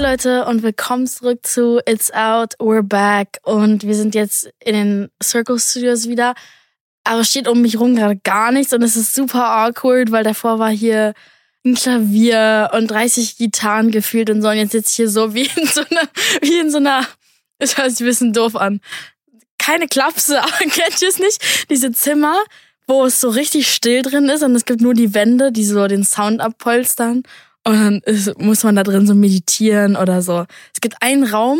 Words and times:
Leute 0.00 0.46
und 0.46 0.62
willkommen 0.62 1.06
zurück 1.06 1.40
zu 1.42 1.78
It's 1.84 2.10
Out, 2.10 2.54
We're 2.58 2.82
Back 2.82 3.38
und 3.42 3.86
wir 3.86 3.94
sind 3.94 4.14
jetzt 4.14 4.50
in 4.64 4.72
den 4.72 5.10
Circle 5.22 5.58
Studios 5.58 6.08
wieder. 6.08 6.34
Aber 7.04 7.22
steht 7.22 7.46
um 7.46 7.60
mich 7.60 7.78
rum 7.78 7.96
gerade 7.96 8.16
gar 8.16 8.50
nichts 8.50 8.72
und 8.72 8.80
es 8.82 8.96
ist 8.96 9.14
super 9.14 9.44
awkward, 9.44 10.10
weil 10.10 10.24
davor 10.24 10.58
war 10.58 10.70
hier 10.70 11.12
ein 11.66 11.74
Klavier 11.74 12.70
und 12.72 12.90
30 12.90 13.36
Gitarren 13.36 13.90
gefühlt 13.90 14.30
und 14.30 14.40
so 14.40 14.48
und 14.48 14.56
jetzt 14.56 14.72
sitze 14.72 14.88
ich 14.88 14.96
hier 14.96 15.10
so 15.10 15.34
wie 15.34 15.50
in 15.54 15.66
so 15.66 15.82
einer, 15.90 16.08
wie 16.40 16.58
in 16.58 16.70
so 16.70 16.78
einer, 16.78 17.06
es 17.58 17.76
hört 17.76 17.90
sich 17.90 18.00
ein 18.00 18.06
bisschen 18.06 18.32
doof 18.32 18.56
an. 18.56 18.80
Keine 19.58 19.86
Klapse, 19.86 20.40
aber 20.42 20.56
kennt 20.60 21.02
ihr 21.02 21.08
es 21.08 21.18
nicht? 21.18 21.68
Diese 21.68 21.92
Zimmer, 21.92 22.38
wo 22.86 23.04
es 23.04 23.20
so 23.20 23.28
richtig 23.28 23.70
still 23.70 24.00
drin 24.00 24.30
ist 24.30 24.42
und 24.42 24.56
es 24.56 24.64
gibt 24.64 24.80
nur 24.80 24.94
die 24.94 25.12
Wände, 25.12 25.52
die 25.52 25.64
so 25.64 25.86
den 25.88 26.04
Sound 26.04 26.40
abpolstern 26.40 27.22
und 27.64 27.74
dann 27.74 28.00
ist, 28.00 28.38
muss 28.38 28.62
man 28.62 28.76
da 28.76 28.82
drin 28.82 29.06
so 29.06 29.14
meditieren 29.14 29.96
oder 29.96 30.22
so. 30.22 30.46
Es 30.74 30.80
gibt 30.80 30.96
einen 31.00 31.24
Raum 31.24 31.58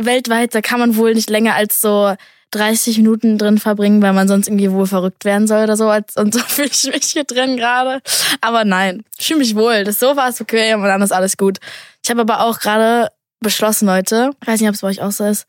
weltweit, 0.00 0.54
da 0.54 0.60
kann 0.60 0.80
man 0.80 0.96
wohl 0.96 1.14
nicht 1.14 1.30
länger 1.30 1.54
als 1.54 1.80
so 1.80 2.14
30 2.52 2.98
Minuten 2.98 3.38
drin 3.38 3.58
verbringen, 3.58 4.02
weil 4.02 4.12
man 4.12 4.28
sonst 4.28 4.46
irgendwie 4.46 4.70
wohl 4.70 4.86
verrückt 4.86 5.24
werden 5.24 5.46
soll 5.46 5.64
oder 5.64 5.76
so. 5.76 5.90
Und 6.20 6.34
so 6.34 6.40
fühle 6.46 6.68
ich 6.68 6.84
mich 6.84 7.04
hier 7.04 7.24
drin 7.24 7.56
gerade. 7.56 8.00
Aber 8.40 8.64
nein, 8.64 9.04
ich 9.18 9.26
fühle 9.26 9.40
mich 9.40 9.54
wohl. 9.54 9.84
Das 9.84 9.98
Sofa 9.98 10.28
ist 10.28 10.40
okay 10.40 10.74
und 10.74 10.82
dann 10.82 11.02
ist 11.02 11.12
alles 11.12 11.36
gut. 11.36 11.58
Ich 12.02 12.10
habe 12.10 12.20
aber 12.20 12.40
auch 12.40 12.60
gerade 12.60 13.08
beschlossen, 13.40 13.86
Leute, 13.86 14.30
ich 14.40 14.46
weiß 14.46 14.60
nicht, 14.60 14.68
ob 14.68 14.74
es 14.74 14.82
bei 14.82 14.88
euch 14.88 15.02
auch 15.02 15.10
so 15.10 15.24
ist, 15.24 15.46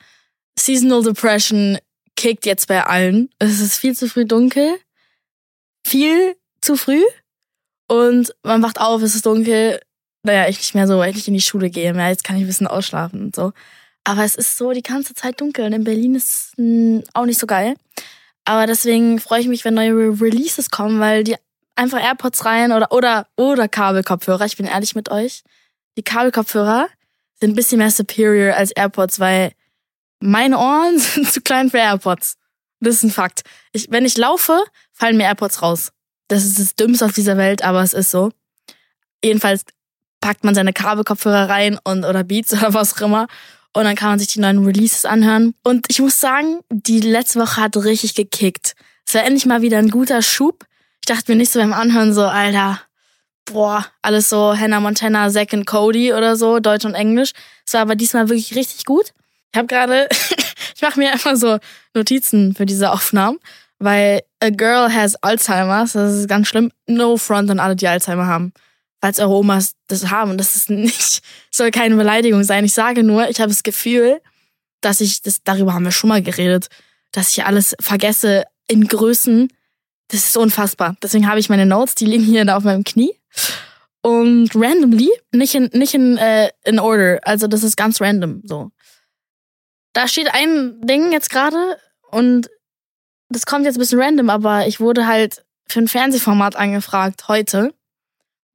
Seasonal 0.58 1.04
Depression 1.04 1.78
kickt 2.16 2.46
jetzt 2.46 2.68
bei 2.68 2.86
allen. 2.86 3.30
Es 3.40 3.60
ist 3.60 3.78
viel 3.78 3.96
zu 3.96 4.08
früh 4.08 4.26
dunkel. 4.26 4.78
Viel 5.86 6.36
zu 6.62 6.76
früh. 6.76 7.02
Und 7.94 8.34
man 8.42 8.64
wacht 8.64 8.82
auf, 8.82 9.04
es 9.04 9.14
ist 9.14 9.28
dunkel. 9.28 9.80
Naja, 10.24 10.50
ich 10.50 10.58
nicht 10.58 10.74
mehr 10.74 10.88
so, 10.88 10.98
weil 10.98 11.12
ich 11.12 11.16
nicht 11.18 11.28
in 11.28 11.36
die 11.36 11.42
Schule 11.42 11.70
gehe 11.70 11.94
mehr. 11.94 12.10
Jetzt 12.10 12.24
kann 12.24 12.36
ich 12.36 12.42
ein 12.42 12.48
bisschen 12.48 12.66
ausschlafen 12.66 13.22
und 13.22 13.36
so. 13.36 13.54
Aber 14.04 14.24
es 14.24 14.34
ist 14.34 14.58
so 14.58 14.72
die 14.72 14.82
ganze 14.82 15.14
Zeit 15.14 15.40
dunkel. 15.40 15.66
Und 15.66 15.74
in 15.74 15.84
Berlin 15.84 16.16
ist 16.16 16.58
es 16.58 17.04
auch 17.14 17.26
nicht 17.26 17.40
so 17.40 17.46
geil. 17.46 17.76
Aber 18.46 18.66
deswegen 18.66 19.20
freue 19.20 19.42
ich 19.42 19.48
mich, 19.48 19.64
wenn 19.64 19.76
neue 19.76 20.20
Releases 20.20 20.72
kommen, 20.72 21.00
weil 21.00 21.24
die 21.24 21.36
einfach 21.76 22.02
AirPods 22.02 22.46
rein 22.46 22.72
oder, 22.72 22.92
oder, 22.92 23.28
oder 23.38 23.68
Kabelkopfhörer. 23.68 24.46
Ich 24.46 24.58
bin 24.58 24.66
ehrlich 24.66 24.96
mit 24.96 25.12
euch. 25.12 25.44
Die 25.96 26.04
Kabelkopfhörer 26.04 26.88
sind 27.40 27.52
ein 27.52 27.56
bisschen 27.56 27.78
mehr 27.78 27.92
superior 27.92 28.56
als 28.56 28.72
AirPods, 28.72 29.20
weil 29.20 29.52
meine 30.20 30.58
Ohren 30.58 30.98
sind 31.00 31.32
zu 31.32 31.42
klein 31.42 31.70
für 31.70 31.78
AirPods. 31.78 32.38
Das 32.80 32.96
ist 32.96 33.04
ein 33.04 33.12
Fakt. 33.12 33.44
Ich, 33.72 33.92
wenn 33.92 34.04
ich 34.04 34.18
laufe, 34.18 34.64
fallen 34.94 35.16
mir 35.16 35.26
AirPods 35.26 35.62
raus. 35.62 35.92
Das 36.28 36.46
ist 36.46 36.60
das 36.60 36.76
Dümmste 36.76 37.06
auf 37.06 37.14
dieser 37.14 37.38
Welt, 37.38 37.64
aber 37.64 37.82
es 37.82 37.94
ist 37.94 38.12
so. 38.12 38.32
Jedenfalls 39.24 39.66
packt 40.22 40.44
man 40.44 40.56
seine 40.56 40.74
Kabelkopfhörer 40.74 41.50
rein 41.50 41.80
und 41.84 42.06
oder 42.06 42.24
Beats 42.24 42.54
oder 42.54 42.74
was 42.74 42.96
auch 42.96 43.02
immer. 43.02 43.28
Und 43.76 43.86
dann 43.86 43.96
kann 43.96 44.10
man 44.10 44.20
sich 44.20 44.30
die 44.30 44.40
neuen 44.40 44.64
Releases 44.64 45.04
anhören. 45.04 45.56
Und 45.64 45.88
ich 45.90 46.00
muss 46.00 46.20
sagen, 46.20 46.60
die 46.70 47.00
letzte 47.00 47.40
Woche 47.40 47.60
hat 47.60 47.76
richtig 47.78 48.14
gekickt. 48.14 48.76
Es 49.06 49.16
war 49.16 49.24
endlich 49.24 49.46
mal 49.46 49.62
wieder 49.62 49.80
ein 49.80 49.90
guter 49.90 50.22
Schub. 50.22 50.66
Ich 51.02 51.08
dachte 51.08 51.32
mir 51.32 51.38
nicht 51.38 51.52
so 51.52 51.60
beim 51.60 51.74
Anhören 51.74 52.14
so, 52.14 52.24
Alter, 52.24 52.80
boah, 53.46 53.86
alles 54.02 54.30
so 54.30 54.56
Hannah 54.58 54.80
Montana, 54.80 55.30
Zack 55.30 55.54
und 55.54 55.66
Cody 55.66 56.14
oder 56.14 56.36
so, 56.36 56.60
Deutsch 56.60 56.86
und 56.86 56.94
Englisch. 56.94 57.32
Es 57.66 57.74
war 57.74 57.82
aber 57.82 57.96
diesmal 57.96 58.30
wirklich 58.30 58.56
richtig 58.56 58.86
gut. 58.86 59.12
Ich 59.52 59.58
habe 59.58 59.68
gerade, 59.68 60.08
ich 60.76 60.82
mache 60.82 61.00
mir 61.00 61.12
einfach 61.12 61.36
so 61.36 61.58
Notizen 61.94 62.56
für 62.56 62.66
diese 62.66 62.92
Aufnahmen 62.92 63.40
weil 63.84 64.22
a 64.40 64.50
girl 64.50 64.94
has 64.94 65.16
Alzheimer's, 65.22 65.94
das 65.94 66.14
ist 66.14 66.28
ganz 66.28 66.48
schlimm. 66.48 66.72
No 66.88 67.18
front 67.18 67.52
an 67.52 67.60
alle, 67.60 67.76
die 67.76 67.88
Alzheimer 67.88 68.28
haben. 68.28 68.54
Falls 69.02 69.20
eure 69.20 69.34
Omas 69.34 69.76
das 69.88 70.10
haben. 70.10 70.38
Das 70.38 70.56
ist 70.56 70.70
nicht, 70.70 71.22
soll 71.52 71.72
keine 71.72 71.96
Beleidigung 71.96 72.44
sein. 72.44 72.64
Ich 72.64 72.74
sage 72.74 73.04
nur, 73.04 73.30
ich 73.30 73.42
habe 73.42 73.50
das 73.50 73.64
Gefühl, 73.64 74.22
dass 74.82 75.02
ich, 75.02 75.22
das, 75.22 75.44
darüber 75.44 75.74
haben 75.74 75.84
wir 75.84 75.92
schon 75.92 76.08
mal 76.08 76.22
geredet, 76.22 76.68
dass 77.12 77.32
ich 77.32 77.46
alles 77.46 77.76
vergesse 77.80 78.46
in 78.68 78.88
Größen. 78.88 79.52
Das 80.08 80.28
ist 80.28 80.38
unfassbar. 80.38 80.96
Deswegen 81.04 81.28
habe 81.28 81.40
ich 81.40 81.50
meine 81.50 81.66
Notes, 81.66 81.96
die 81.96 82.06
liegen 82.06 82.24
hier 82.24 82.46
da 82.46 82.56
auf 82.56 82.64
meinem 82.64 82.84
Knie. 82.84 83.14
Und 84.02 84.52
randomly, 84.56 85.12
nicht 85.32 85.56
in, 85.56 85.70
nicht 85.74 85.94
in, 85.94 86.18
äh, 86.18 86.52
in 86.64 86.80
order. 86.80 87.20
Also 87.24 87.48
das 87.48 87.64
ist 87.64 87.78
ganz 87.78 88.00
random, 88.02 88.42
so. 88.46 88.72
Da 89.94 90.08
steht 90.08 90.34
ein 90.34 90.82
Ding 90.82 91.12
jetzt 91.12 91.30
gerade 91.30 91.78
und 92.10 92.50
das 93.36 93.46
kommt 93.46 93.66
jetzt 93.66 93.76
ein 93.76 93.80
bisschen 93.80 94.02
random, 94.02 94.30
aber 94.30 94.68
ich 94.68 94.80
wurde 94.80 95.08
halt 95.08 95.44
für 95.68 95.80
ein 95.80 95.88
Fernsehformat 95.88 96.56
angefragt 96.56 97.28
heute, 97.28 97.74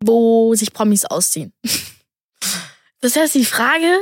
wo 0.03 0.55
sich 0.55 0.72
Promis 0.72 1.05
ausziehen. 1.05 1.53
Das 3.00 3.15
heißt, 3.15 3.37
die 3.37 3.44
Frage, 3.44 3.97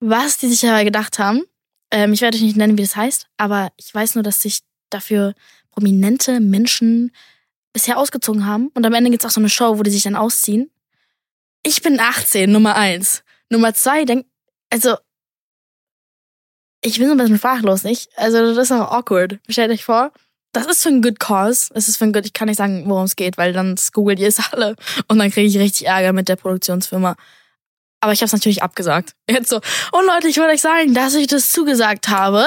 was 0.00 0.38
die 0.38 0.48
sich 0.48 0.66
aber 0.66 0.82
gedacht 0.82 1.18
haben, 1.18 1.42
ähm, 1.90 2.14
ich 2.14 2.22
werde 2.22 2.38
euch 2.38 2.42
nicht 2.42 2.56
nennen, 2.56 2.78
wie 2.78 2.82
das 2.82 2.96
heißt, 2.96 3.28
aber 3.36 3.70
ich 3.76 3.94
weiß 3.94 4.14
nur, 4.14 4.24
dass 4.24 4.40
sich 4.40 4.60
dafür 4.88 5.34
prominente 5.70 6.40
Menschen 6.40 7.12
bisher 7.74 7.98
ausgezogen 7.98 8.46
haben. 8.46 8.68
Und 8.68 8.86
am 8.86 8.94
Ende 8.94 9.10
gibt's 9.10 9.26
auch 9.26 9.30
so 9.30 9.40
eine 9.40 9.50
Show, 9.50 9.78
wo 9.78 9.82
die 9.82 9.90
sich 9.90 10.04
dann 10.04 10.16
ausziehen. 10.16 10.70
Ich 11.62 11.82
bin 11.82 12.00
18, 12.00 12.50
Nummer 12.50 12.76
eins. 12.76 13.22
Nummer 13.50 13.74
zwei, 13.74 14.04
denk, 14.06 14.26
also 14.70 14.96
ich 16.84 16.98
bin 16.98 17.08
so 17.08 17.14
ein 17.14 17.18
bisschen 17.18 17.38
sprachlos, 17.38 17.82
nicht? 17.82 18.10
Also 18.16 18.54
das 18.54 18.70
ist 18.70 18.72
auch 18.72 18.92
awkward. 18.92 19.38
Stellt 19.48 19.70
euch 19.70 19.84
vor, 19.84 20.12
das 20.52 20.66
ist 20.66 20.82
für 20.82 20.90
ein 20.90 21.00
good 21.00 21.18
cause. 21.18 21.72
Es 21.74 21.88
ist 21.88 21.96
für 21.96 22.04
ein 22.04 22.12
good, 22.12 22.26
ich 22.26 22.34
kann 22.34 22.46
nicht 22.46 22.58
sagen, 22.58 22.84
worum 22.86 23.04
es 23.04 23.16
geht, 23.16 23.38
weil 23.38 23.52
dann 23.52 23.74
googelt 23.92 24.20
ihr 24.20 24.28
es 24.28 24.52
alle 24.52 24.76
und 25.08 25.18
dann 25.18 25.30
kriege 25.30 25.48
ich 25.48 25.58
richtig 25.58 25.86
Ärger 25.86 26.12
mit 26.12 26.28
der 26.28 26.36
Produktionsfirma. 26.36 27.16
Aber 28.00 28.12
ich 28.12 28.20
habe 28.20 28.26
es 28.26 28.32
natürlich 28.32 28.62
abgesagt. 28.62 29.14
Jetzt 29.28 29.48
so, 29.48 29.56
und 29.56 30.06
Leute, 30.06 30.28
ich 30.28 30.36
wollte 30.36 30.52
euch 30.52 30.60
sagen, 30.60 30.92
dass 30.92 31.14
ich 31.14 31.26
das 31.26 31.50
zugesagt 31.50 32.08
habe. 32.08 32.46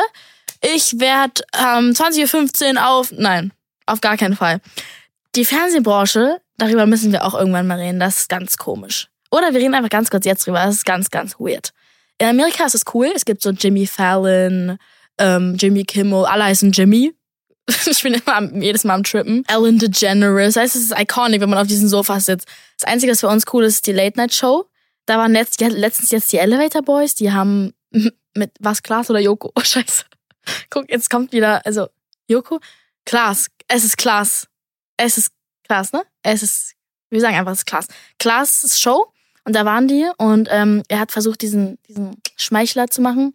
Ich 0.62 1.00
werde 1.00 1.42
ähm, 1.58 1.94
20.15 1.94 2.76
Uhr 2.76 2.88
auf, 2.88 3.12
nein, 3.12 3.52
auf 3.88 4.02
gar 4.02 4.18
keinen 4.18 4.36
Fall. 4.36 4.62
Die 5.36 5.46
Fernsehbranche, 5.46 6.40
darüber 6.58 6.86
müssen 6.86 7.12
wir 7.12 7.26
auch 7.26 7.34
irgendwann 7.34 7.66
mal 7.66 7.80
reden, 7.80 8.00
das 8.00 8.22
ist 8.22 8.30
ganz 8.30 8.58
komisch. 8.58 9.08
Oder 9.31 9.52
wir 9.53 9.59
reden 9.59 9.74
einfach 9.74 9.90
ganz 9.90 10.12
kurz 10.12 10.26
jetzt 10.26 10.46
drüber, 10.46 10.64
das 10.64 10.76
ist 10.76 10.86
ganz, 10.86 11.09
ganz 11.09 11.40
weird. 11.40 11.74
In 12.19 12.28
Amerika 12.28 12.66
ist 12.66 12.75
es 12.75 12.83
cool. 12.94 13.11
Es 13.16 13.25
gibt 13.25 13.41
so 13.41 13.51
Jimmy 13.51 13.85
Fallon, 13.85 14.78
ähm, 15.17 15.55
Jimmy 15.57 15.83
Kimmel, 15.83 16.25
alle 16.25 16.45
heißen 16.45 16.72
Jimmy. 16.72 17.13
ich 17.85 18.01
bin 18.01 18.13
immer 18.13 18.61
jedes 18.61 18.83
Mal 18.83 18.95
am 18.95 19.03
Trippen. 19.03 19.44
Ellen 19.47 19.78
DeGeneres. 19.78 20.53
Das 20.53 20.63
heißt, 20.63 20.75
es 20.75 20.83
ist 20.83 21.00
iconic, 21.00 21.41
wenn 21.41 21.50
man 21.50 21.59
auf 21.59 21.67
diesem 21.67 21.88
Sofa 21.88 22.19
sitzt. 22.19 22.47
Das 22.79 22.89
Einzige, 22.89 23.11
was 23.11 23.19
für 23.19 23.28
uns 23.28 23.44
cool 23.53 23.66
ist, 23.66 23.75
ist 23.75 23.88
die 23.88 23.91
Late 23.91 24.17
Night 24.17 24.33
Show. 24.33 24.66
Da 25.05 25.17
waren 25.17 25.33
letzt, 25.33 25.59
letztens 25.59 26.11
jetzt 26.11 26.31
die 26.31 26.38
Elevator 26.38 26.81
Boys, 26.81 27.16
die 27.16 27.31
haben 27.31 27.73
mit 28.34 28.51
was 28.59 28.84
Klaas 28.84 29.09
oder 29.09 29.19
Joko? 29.19 29.51
Oh 29.55 29.61
Scheiße. 29.61 30.05
Guck, 30.69 30.89
jetzt 30.89 31.09
kommt 31.09 31.34
wieder, 31.34 31.66
also 31.66 31.88
Joko? 32.28 32.59
Klaas. 33.05 33.47
Es 33.67 33.84
ist 33.84 33.97
Klaas. 33.97 34.47
Es 34.97 35.17
ist 35.17 35.31
Klaas, 35.66 35.91
ne? 35.91 36.03
Es 36.23 36.44
ist, 36.44 36.73
wir 37.09 37.22
sagen 37.22 37.35
einfach, 37.35 37.51
es 37.51 37.59
ist 37.59 37.66
Klaas. 37.66 37.88
Klaas 38.17 38.79
Show 38.79 39.11
und 39.47 39.53
da 39.53 39.63
waren 39.63 39.88
die 39.88 40.06
und 40.18 40.50
ähm, 40.52 40.84
er 40.90 41.00
hat 41.00 41.13
versucht, 41.13 41.41
diesen, 41.41 41.80
diesen 41.88 42.22
Schmeichler 42.35 42.88
zu 42.88 43.02
machen. 43.02 43.34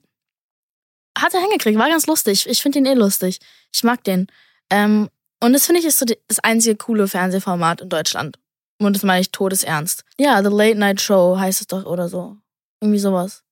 Hat 1.16 1.32
er 1.32 1.40
hingekriegt, 1.40 1.78
war 1.78 1.88
ganz 1.88 2.06
lustig. 2.06 2.46
Ich 2.46 2.60
finde 2.60 2.80
ihn 2.80 2.84
eh 2.84 2.92
lustig. 2.92 3.38
Ich 3.72 3.82
mag 3.82 4.04
den. 4.04 4.26
Ähm, 4.68 5.08
und 5.42 5.54
das 5.54 5.64
finde 5.64 5.80
ich 5.80 5.86
ist 5.86 5.98
so 5.98 6.04
das 6.28 6.38
einzige 6.40 6.76
coole 6.76 7.08
Fernsehformat 7.08 7.80
in 7.80 7.88
Deutschland. 7.88 8.38
Und 8.78 8.94
das 8.94 9.04
meine 9.04 9.22
ich 9.22 9.30
todesernst. 9.30 10.04
Ja, 10.18 10.42
The 10.42 10.54
Late 10.54 10.78
Night 10.78 11.00
Show 11.00 11.38
heißt 11.38 11.62
es 11.62 11.66
doch 11.66 11.86
oder 11.86 12.10
so. 12.10 12.36
Irgendwie 12.82 13.00
sowas. 13.00 13.42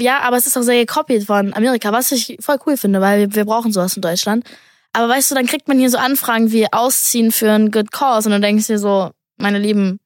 Ja, 0.00 0.20
aber 0.20 0.36
es 0.36 0.46
ist 0.46 0.56
auch 0.56 0.62
sehr 0.62 0.86
gekopiert 0.86 1.24
von 1.24 1.52
Amerika, 1.54 1.90
was 1.90 2.12
ich 2.12 2.36
voll 2.38 2.58
cool 2.66 2.76
finde, 2.76 3.00
weil 3.00 3.18
wir, 3.18 3.34
wir 3.34 3.44
brauchen 3.44 3.72
sowas 3.72 3.96
in 3.96 4.02
Deutschland. 4.02 4.44
Aber 4.92 5.08
weißt 5.08 5.32
du, 5.32 5.34
dann 5.34 5.46
kriegt 5.46 5.66
man 5.66 5.80
hier 5.80 5.90
so 5.90 5.98
Anfragen 5.98 6.52
wie 6.52 6.72
Ausziehen 6.72 7.32
für 7.32 7.50
ein 7.50 7.72
Good 7.72 7.90
Cause 7.90 8.28
und 8.28 8.32
dann 8.32 8.42
denkst 8.42 8.68
du 8.68 8.74
dir 8.74 8.78
so, 8.78 9.10
meine 9.38 9.58
Lieben, 9.58 9.98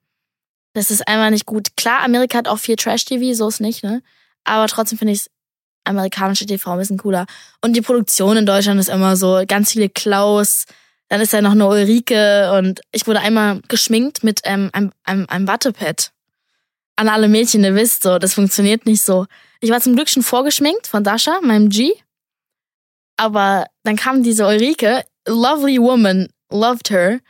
das 0.74 0.90
ist 0.90 1.06
einfach 1.06 1.30
nicht 1.30 1.46
gut. 1.46 1.76
Klar, 1.76 2.02
Amerika 2.02 2.38
hat 2.38 2.48
auch 2.48 2.58
viel 2.58 2.76
Trash-TV, 2.76 3.34
so 3.34 3.48
ist 3.48 3.60
nicht, 3.60 3.84
ne? 3.84 4.02
Aber 4.44 4.66
trotzdem 4.68 4.98
finde 4.98 5.12
ich 5.12 5.26
amerikanische 5.84 6.46
TV 6.46 6.72
ein 6.72 6.78
bisschen 6.78 6.98
cooler. 6.98 7.26
Und 7.60 7.74
die 7.74 7.82
Produktion 7.82 8.36
in 8.36 8.46
Deutschland 8.46 8.80
ist 8.80 8.88
immer 8.88 9.16
so 9.16 9.42
ganz 9.46 9.72
viele 9.72 9.88
Klaus, 9.88 10.64
dann 11.08 11.20
ist 11.20 11.32
da 11.34 11.42
noch 11.42 11.52
eine 11.52 11.66
Ulrike 11.66 12.52
und 12.56 12.80
ich 12.92 13.06
wurde 13.06 13.20
einmal 13.20 13.60
geschminkt 13.68 14.24
mit 14.24 14.40
ähm, 14.44 14.70
einem, 14.72 14.92
einem, 15.04 15.26
einem 15.28 15.46
Wattepad. 15.46 16.10
An 16.96 17.08
alle 17.08 17.28
Mädchen, 17.28 17.64
ihr 17.64 17.74
wisst 17.74 18.02
so, 18.02 18.18
das 18.18 18.34
funktioniert 18.34 18.86
nicht 18.86 19.02
so. 19.02 19.26
Ich 19.60 19.70
war 19.70 19.80
zum 19.80 19.94
Glück 19.94 20.08
schon 20.08 20.22
vorgeschminkt 20.22 20.86
von 20.86 21.04
Dasha, 21.04 21.40
meinem 21.42 21.68
G. 21.68 21.92
Aber 23.16 23.66
dann 23.82 23.96
kam 23.96 24.22
diese 24.22 24.46
Ulrike, 24.46 25.04
lovely 25.26 25.78
woman, 25.78 26.28
loved 26.50 26.90
her 26.90 27.20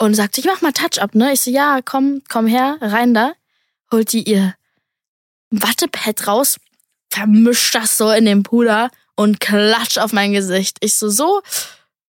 und 0.00 0.14
sagte, 0.14 0.40
ich 0.40 0.46
mach 0.46 0.62
mal 0.62 0.72
Touch-up, 0.72 1.14
ne? 1.14 1.34
Ich 1.34 1.42
so, 1.42 1.50
ja, 1.50 1.80
komm, 1.84 2.22
komm 2.30 2.46
her, 2.46 2.78
rein 2.80 3.12
da. 3.12 3.34
Holt 3.92 4.12
die 4.12 4.28
ihr 4.28 4.54
Wattepad 5.50 6.26
raus, 6.26 6.56
vermischt 7.10 7.74
das 7.74 7.98
so 7.98 8.10
in 8.10 8.24
den 8.24 8.42
Puder 8.42 8.90
und 9.14 9.40
klatscht 9.40 9.98
auf 9.98 10.12
mein 10.12 10.32
Gesicht. 10.32 10.78
Ich 10.80 10.94
so, 10.94 11.10
so, 11.10 11.42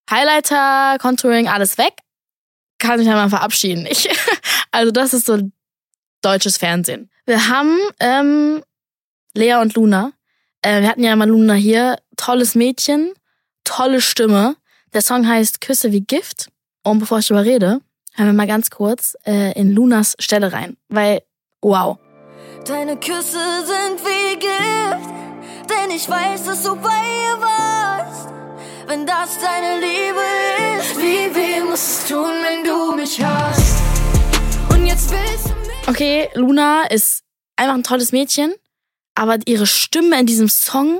Highlighter, 0.09 0.97
Contouring, 0.99 1.49
alles 1.49 1.77
weg. 1.77 1.93
Kann 2.79 3.03
dann 3.03 3.13
mal 3.13 3.29
verabschieden. 3.29 3.85
Ich, 3.85 4.09
also 4.71 4.91
das 4.91 5.13
ist 5.13 5.25
so 5.25 5.51
deutsches 6.21 6.57
Fernsehen. 6.57 7.09
Wir 7.25 7.49
haben 7.49 7.77
ähm, 7.99 8.63
Lea 9.33 9.55
und 9.55 9.75
Luna. 9.75 10.13
Äh, 10.61 10.81
wir 10.81 10.87
hatten 10.87 11.03
ja 11.03 11.15
mal 11.15 11.27
Luna 11.27 11.55
hier. 11.55 11.97
Tolles 12.15 12.55
Mädchen, 12.55 13.13
tolle 13.65 13.99
Stimme. 13.99 14.55
Der 14.93 15.01
Song 15.01 15.27
heißt 15.27 15.59
Küsse 15.59 15.91
wie 15.91 16.01
Gift. 16.01 16.50
Und 16.83 16.99
bevor 16.99 17.19
ich 17.19 17.27
darüber 17.27 17.45
rede, 17.45 17.81
hören 18.15 18.27
wir 18.27 18.33
mal 18.33 18.47
ganz 18.47 18.69
kurz 18.69 19.15
äh, 19.25 19.53
in 19.59 19.71
Lunas 19.71 20.15
Stelle 20.19 20.51
rein. 20.51 20.77
Weil, 20.89 21.21
wow. 21.61 21.97
Deine 22.65 22.97
Küsse 22.97 23.65
sind 23.65 23.99
wie 24.03 24.39
Gift, 24.39 25.09
denn 25.69 25.95
ich 25.95 26.09
weiß, 26.09 26.45
dass 26.45 26.63
du 26.63 26.75
bei 26.75 26.89
ihr 26.89 27.41
warst. 27.41 28.29
Wenn 28.87 29.05
das 29.05 29.37
deine 29.39 29.79
Liebe 29.79 30.79
ist, 30.79 30.97
wie 30.97 31.35
weh 31.35 31.63
musst 31.63 32.09
du 32.09 32.15
tun, 32.15 32.31
wenn 32.43 32.63
du 32.63 32.95
mich 32.95 33.23
hast? 33.23 33.81
Und 34.71 34.85
jetzt 34.85 35.11
willst 35.11 35.45
du 35.45 35.55
mich. 35.55 35.87
Okay, 35.87 36.29
Luna 36.33 36.85
ist 36.87 37.23
einfach 37.55 37.75
ein 37.75 37.83
tolles 37.83 38.11
Mädchen, 38.11 38.53
aber 39.15 39.37
ihre 39.45 39.67
Stimme 39.67 40.19
in 40.19 40.25
diesem 40.25 40.49
Song 40.49 40.99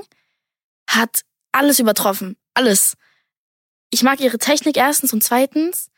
hat 0.88 1.22
alles 1.50 1.80
übertroffen. 1.80 2.36
Alles. 2.54 2.94
Ich 3.92 4.02
mag 4.02 4.20
ihre 4.20 4.38
Technik 4.38 4.76
erstens 4.76 5.12
und 5.12 5.22
zweitens 5.22 5.90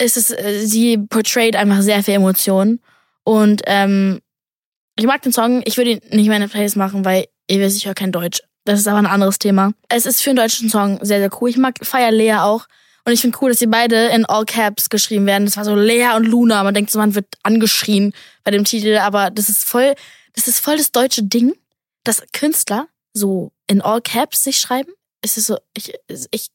ist 0.00 0.16
es, 0.16 0.30
äh, 0.30 0.66
sie 0.66 0.98
portrayt 0.98 1.56
einfach 1.56 1.80
sehr 1.82 2.02
viel 2.02 2.14
Emotionen. 2.14 2.80
Und 3.24 3.62
ähm, 3.66 4.20
ich 4.96 5.06
mag 5.06 5.22
den 5.22 5.32
Song, 5.32 5.62
ich 5.64 5.76
würde 5.76 5.92
ihn 5.92 6.00
nicht 6.10 6.26
mehr 6.26 6.36
in 6.36 6.42
der 6.42 6.48
Playlist 6.48 6.76
machen, 6.76 7.04
weil 7.04 7.26
ihr 7.48 7.60
wisst, 7.60 7.76
ich 7.76 7.86
höre 7.86 7.94
kein 7.94 8.12
Deutsch. 8.12 8.40
Das 8.64 8.80
ist 8.80 8.88
aber 8.88 8.98
ein 8.98 9.06
anderes 9.06 9.38
Thema. 9.38 9.72
Es 9.88 10.04
ist 10.04 10.20
für 10.20 10.30
einen 10.30 10.38
deutschen 10.38 10.68
Song 10.68 10.98
sehr, 11.02 11.20
sehr 11.20 11.30
cool. 11.40 11.48
Ich 11.48 11.56
mag 11.56 11.74
Feier 11.80 12.10
Lea 12.10 12.34
auch. 12.34 12.66
Und 13.04 13.12
ich 13.12 13.20
finde 13.20 13.38
cool, 13.40 13.50
dass 13.50 13.60
sie 13.60 13.66
beide 13.66 14.08
in 14.08 14.26
All 14.26 14.44
Caps 14.44 14.90
geschrieben 14.90 15.24
werden. 15.24 15.46
Das 15.46 15.56
war 15.56 15.64
so 15.64 15.74
Lea 15.74 16.16
und 16.16 16.24
Luna. 16.24 16.62
Man 16.62 16.74
denkt 16.74 16.90
so, 16.90 16.98
man 16.98 17.14
wird 17.14 17.26
angeschrien 17.42 18.12
bei 18.44 18.50
dem 18.50 18.64
Titel, 18.64 18.98
aber 18.98 19.30
das 19.30 19.48
ist 19.48 19.64
voll, 19.64 19.94
das 20.34 20.48
ist 20.48 20.60
voll 20.60 20.76
das 20.76 20.92
deutsche 20.92 21.22
Ding, 21.22 21.54
dass 22.04 22.22
Künstler 22.32 22.88
so 23.14 23.52
in 23.66 23.80
All 23.80 24.02
Caps 24.02 24.44
sich 24.44 24.58
schreiben. 24.58 24.92
Es 25.22 25.38
ist 25.38 25.46
so, 25.46 25.56
ich, 25.74 25.94
ich, 26.30 26.48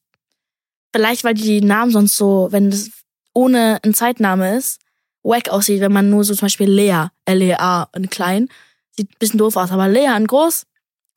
vielleicht 0.94 1.24
weil 1.24 1.34
die 1.34 1.60
Namen 1.60 1.90
sonst 1.90 2.16
so, 2.16 2.46
wenn 2.52 2.70
das 2.70 2.88
ohne 3.32 3.80
ein 3.84 3.94
Zeitname 3.94 4.56
ist, 4.56 4.80
wack 5.24 5.48
aussieht, 5.48 5.80
wenn 5.80 5.92
man 5.92 6.08
nur 6.08 6.22
so 6.22 6.34
zum 6.34 6.46
Beispiel 6.46 6.70
Lea, 6.70 7.06
L-E-A 7.24 7.88
in 7.96 8.08
klein, 8.10 8.48
sieht 8.92 9.10
ein 9.10 9.18
bisschen 9.18 9.38
doof 9.38 9.56
aus, 9.56 9.72
aber 9.72 9.88
Lea 9.88 10.14
in 10.16 10.28
groß 10.28 10.66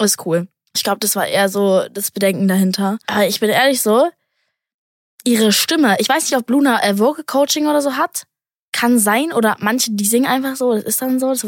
ist 0.02 0.26
cool. 0.26 0.48
Ich 0.74 0.84
glaube, 0.84 0.98
das 1.00 1.16
war 1.16 1.28
eher 1.28 1.48
so 1.50 1.88
das 1.92 2.10
Bedenken 2.10 2.48
dahinter. 2.48 2.98
Aber 3.06 3.28
ich 3.28 3.40
bin 3.40 3.52
ehrlich 3.52 3.84
so, 3.84 4.10
ihre 5.24 5.52
Stimme, 5.52 5.96
ich 6.00 6.10
weiß 6.10 6.24
nicht, 6.24 6.40
ob 6.40 6.50
Luna 6.50 6.84
äh, 6.84 6.98
Vocal 6.98 7.24
Coaching 7.24 7.68
oder 7.68 7.82
so 7.84 7.98
hat. 7.98 8.24
Kann 8.72 8.98
sein, 8.98 9.32
oder 9.32 9.58
manche, 9.60 9.92
die 9.92 10.06
singen 10.06 10.26
einfach 10.26 10.56
so, 10.56 10.74
das 10.74 10.86
ist 10.86 11.02
dann 11.04 11.20
so. 11.20 11.30
Das, 11.30 11.46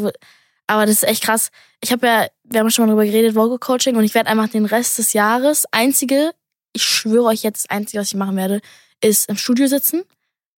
aber 0.68 0.86
das 0.86 0.96
ist 0.96 1.04
echt 1.04 1.24
krass. 1.24 1.50
Ich 1.80 1.90
habe 1.90 2.06
ja, 2.06 2.26
wir 2.44 2.60
haben 2.60 2.70
schon 2.70 2.86
mal 2.86 2.92
drüber 2.92 3.06
geredet, 3.06 3.34
Vocal 3.34 3.58
Coaching, 3.58 3.96
und 3.96 4.04
ich 4.04 4.14
werde 4.14 4.30
einfach 4.30 4.48
den 4.48 4.66
Rest 4.66 4.98
des 4.98 5.14
Jahres, 5.14 5.64
einzige, 5.72 6.30
ich 6.72 6.84
schwöre 6.84 7.26
euch 7.26 7.42
jetzt, 7.42 7.64
das 7.64 7.70
Einzige, 7.70 8.00
was 8.00 8.08
ich 8.08 8.14
machen 8.14 8.36
werde, 8.36 8.60
ist 9.00 9.28
im 9.28 9.36
Studio 9.36 9.66
sitzen, 9.66 10.02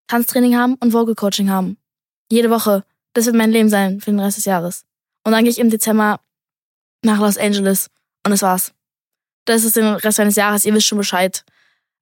Tanztraining 0.09 0.57
haben 0.57 0.75
und 0.77 0.93
Vocal 0.93 1.15
Coaching 1.15 1.51
haben. 1.51 1.79
Jede 2.31 2.51
Woche. 2.51 2.85
Das 3.15 3.27
wird 3.27 3.37
mein 3.37 3.51
Leben 3.51 3.69
sein 3.69 4.01
für 4.01 4.11
den 4.11 4.21
Rest 4.21 4.39
des 4.39 4.47
Jahres. 4.47 4.85
Und 5.25 5.33
dann 5.33 5.45
gehe 5.45 5.51
ich 5.51 5.59
im 5.59 5.71
Dezember 5.71 6.21
nach 7.03 7.19
Los 7.19 7.37
Angeles. 7.37 7.89
Und 8.25 8.31
das 8.31 8.43
war's. 8.43 8.73
Das 9.45 9.65
ist 9.65 9.77
den 9.77 9.87
Rest 9.87 10.19
meines 10.19 10.37
Jahres. 10.37 10.65
Ihr 10.65 10.75
wisst 10.75 10.87
schon 10.87 10.99
Bescheid. 10.99 11.45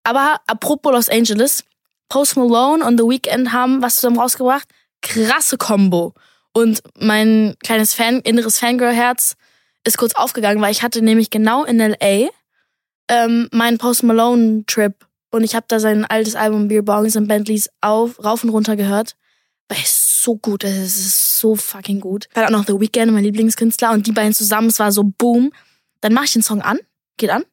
Aber 0.04 0.40
apropos 0.46 0.92
Los 0.92 1.08
Angeles, 1.08 1.64
Post 2.08 2.36
Malone 2.36 2.84
und 2.84 2.98
The 2.98 3.04
Weeknd 3.04 3.52
haben 3.52 3.82
was 3.82 3.96
zusammen 3.96 4.18
rausgebracht. 4.18 4.68
Krasse 5.02 5.56
Combo. 5.56 6.14
Und 6.52 6.82
mein 6.98 7.54
kleines 7.62 7.94
Fan, 7.94 8.20
inneres 8.20 8.58
Fangirl-Herz 8.58 9.36
ist 9.84 9.98
kurz 9.98 10.14
aufgegangen, 10.14 10.60
weil 10.60 10.72
ich 10.72 10.82
hatte 10.82 11.02
nämlich 11.02 11.30
genau 11.30 11.64
in 11.64 11.80
L.A. 11.80 12.28
Ähm, 13.12 13.48
meinen 13.50 13.76
Post 13.76 14.04
Malone-Trip 14.04 14.94
und 15.32 15.42
ich 15.42 15.56
habe 15.56 15.66
da 15.68 15.80
sein 15.80 16.04
altes 16.04 16.36
Album 16.36 16.68
Beer 16.68 16.82
Bongs 16.82 17.16
und 17.16 17.26
Bentleys 17.26 17.68
auf, 17.80 18.22
rauf 18.24 18.44
und 18.44 18.50
runter 18.50 18.76
gehört. 18.76 19.16
Weil 19.68 19.78
es 19.82 20.22
so 20.22 20.36
gut 20.36 20.62
ist, 20.64 20.76
es 20.76 20.96
ist 20.96 21.38
so 21.40 21.56
fucking 21.56 22.00
gut. 22.00 22.28
Hatte 22.34 22.46
auch 22.46 22.50
noch 22.50 22.66
The 22.66 22.80
Weeknd, 22.80 23.12
mein 23.12 23.24
Lieblingskünstler, 23.24 23.90
und 23.90 24.06
die 24.06 24.12
beiden 24.12 24.32
zusammen, 24.32 24.68
es 24.68 24.78
war 24.78 24.92
so 24.92 25.02
boom. 25.04 25.52
Dann 26.00 26.14
mache 26.14 26.26
ich 26.26 26.32
den 26.32 26.42
Song 26.42 26.62
an, 26.62 26.78
geht 27.16 27.30
an. 27.30 27.44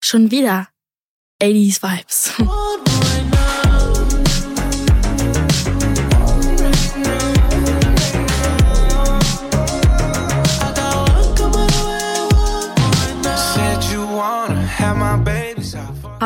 Schon 0.00 0.30
wieder 0.30 0.68
80s 1.42 1.82
Vibes. 1.82 2.32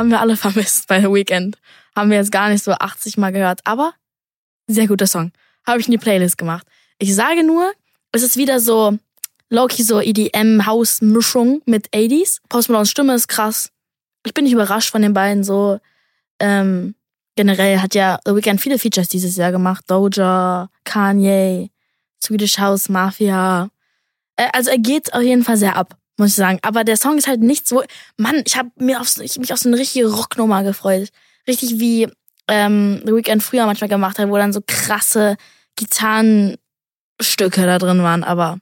Haben 0.00 0.11
wir 0.11 0.20
alle 0.20 0.37
vermisst 0.38 0.88
bei 0.88 1.02
The 1.02 1.12
Weekend. 1.12 1.58
Haben 1.94 2.08
wir 2.08 2.17
jetzt 2.17 2.32
gar 2.32 2.49
nicht 2.49 2.64
so 2.64 2.73
80 2.73 3.19
Mal 3.19 3.32
gehört. 3.32 3.61
Aber 3.64 3.93
sehr 4.67 4.87
guter 4.87 5.06
Song. 5.06 5.31
Habe 5.67 5.79
ich 5.79 5.88
in 5.88 5.93
die 5.93 5.99
Playlist 5.99 6.38
gemacht. 6.38 6.67
Ich 6.99 7.14
sage 7.14 7.44
nur, 7.44 7.70
es 8.11 8.23
ist 8.23 8.38
wieder 8.38 8.61
so 8.61 8.97
Loki 9.50 9.82
so 9.82 10.00
EDM-House-Mischung 10.00 11.61
mit 11.67 11.91
80s. 11.91 12.38
Post 12.49 12.70
Malone's 12.70 12.91
Stimme 12.91 13.14
ist 13.14 13.29
krass. 13.29 13.73
Ich 14.25 14.32
bin 14.32 14.44
nicht 14.44 14.55
überrascht 14.55 14.91
von 14.91 15.02
den 15.02 15.12
beiden 15.12 15.44
so. 15.44 15.81
Ähm, 16.38 16.94
generell 17.37 17.81
hat 17.81 17.94
ja 17.94 18.20
The 18.25 18.35
Weeknd 18.35 18.58
viele 18.58 18.79
Features 18.79 19.11
dieses 19.11 19.37
Jahr 19.37 19.52
gemacht. 19.52 19.85
Doja, 19.87 20.70
Kanye, 20.85 21.70
Swedish 22.25 22.58
House 22.58 22.88
Mafia. 22.88 23.69
Äh, 24.37 24.49
also 24.55 24.70
er 24.70 24.79
geht 24.79 25.12
auf 25.12 25.20
jeden 25.20 25.44
Fall 25.44 25.58
sehr 25.58 25.76
ab, 25.76 25.99
muss 26.21 26.29
ich 26.31 26.35
sagen. 26.37 26.59
Aber 26.63 26.85
der 26.85 26.97
Song 26.97 27.19
ist 27.19 27.27
halt 27.27 27.41
nicht 27.41 27.67
so. 27.67 27.83
Mann, 28.17 28.43
ich 28.47 28.57
habe 28.57 28.71
mir 28.77 29.01
auf, 29.01 29.19
ich 29.19 29.39
mich 29.39 29.53
auf 29.53 29.59
so 29.59 29.69
eine 29.69 29.79
richtige 29.79 30.07
Rocknummer 30.07 30.63
gefreut. 30.63 31.09
Richtig 31.49 31.81
wie 31.81 32.09
ähm, 32.47 33.03
The 33.05 33.15
Weeknd 33.15 33.43
früher 33.43 33.67
manchmal 33.67 33.89
gemacht 33.89 34.19
hat, 34.19 34.29
wo 34.29 34.37
dann 34.37 34.53
so 34.53 34.61
krasse 34.65 35.37
Gitarrenstücke 35.77 36.59
da 37.65 37.79
drin 37.79 38.03
waren, 38.03 38.23
aber 38.23 38.59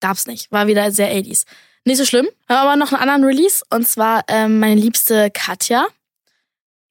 gab's 0.00 0.26
nicht. 0.26 0.52
War 0.52 0.66
wieder 0.66 0.90
sehr 0.92 1.10
80s. 1.10 1.44
Nicht 1.84 1.96
so 1.96 2.04
schlimm. 2.04 2.28
Wir 2.46 2.56
haben 2.56 2.68
aber 2.68 2.76
noch 2.76 2.92
einen 2.92 3.02
anderen 3.08 3.24
Release 3.24 3.64
und 3.70 3.88
zwar 3.88 4.24
ähm, 4.28 4.58
meine 4.58 4.80
liebste 4.80 5.30
Katja. 5.30 5.86